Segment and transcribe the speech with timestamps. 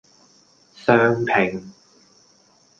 [0.85, 1.71] 雙拼